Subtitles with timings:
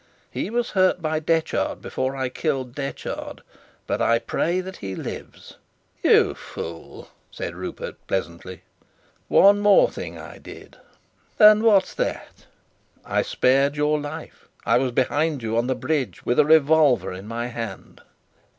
[0.31, 3.43] "He was hurt by Detchard before I killed Detchard,
[3.85, 5.57] but I pray that he lives."
[6.01, 8.63] "You fool!" said Rupert, pleasantly.
[9.27, 9.57] "One
[9.91, 10.77] thing more I did."
[11.37, 12.47] "And what's that?"
[13.05, 14.47] "I spared your life.
[14.65, 18.01] I was behind you on the bridge, with a revolver in my hand."